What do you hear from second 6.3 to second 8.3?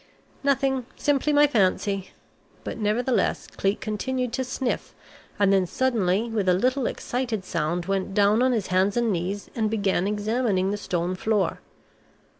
a little excited sound went